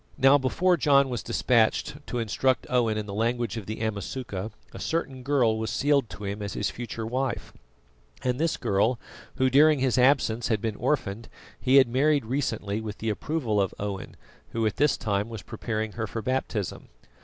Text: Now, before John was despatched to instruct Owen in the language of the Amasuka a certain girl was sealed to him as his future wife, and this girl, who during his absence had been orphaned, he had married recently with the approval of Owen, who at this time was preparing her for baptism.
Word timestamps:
Now, 0.17 0.39
before 0.39 0.77
John 0.77 1.09
was 1.09 1.21
despatched 1.21 2.07
to 2.07 2.17
instruct 2.17 2.65
Owen 2.71 2.97
in 2.97 3.05
the 3.05 3.13
language 3.13 3.55
of 3.55 3.67
the 3.67 3.81
Amasuka 3.83 4.49
a 4.73 4.79
certain 4.79 5.21
girl 5.21 5.59
was 5.59 5.69
sealed 5.69 6.09
to 6.09 6.23
him 6.23 6.41
as 6.41 6.53
his 6.53 6.71
future 6.71 7.05
wife, 7.05 7.53
and 8.23 8.39
this 8.39 8.57
girl, 8.57 8.97
who 9.35 9.47
during 9.47 9.77
his 9.77 9.99
absence 9.99 10.47
had 10.47 10.59
been 10.59 10.75
orphaned, 10.77 11.29
he 11.59 11.75
had 11.75 11.87
married 11.87 12.25
recently 12.25 12.81
with 12.81 12.97
the 12.97 13.11
approval 13.11 13.61
of 13.61 13.75
Owen, 13.77 14.15
who 14.53 14.65
at 14.65 14.77
this 14.77 14.97
time 14.97 15.29
was 15.29 15.43
preparing 15.43 15.91
her 15.91 16.07
for 16.07 16.23
baptism. 16.23 16.87